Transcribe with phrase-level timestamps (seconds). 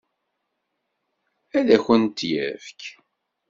[1.57, 2.81] Ad akent-t-yefk?